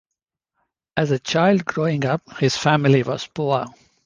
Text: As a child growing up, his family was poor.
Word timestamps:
As 0.97 1.11
a 1.11 1.19
child 1.19 1.63
growing 1.63 2.05
up, 2.05 2.23
his 2.39 2.57
family 2.57 3.03
was 3.03 3.27
poor. 3.27 3.67